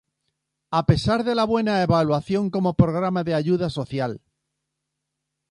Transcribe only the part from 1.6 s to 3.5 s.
evaluación como programa de